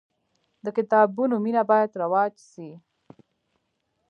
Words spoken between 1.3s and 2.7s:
مینه باید رواج سي.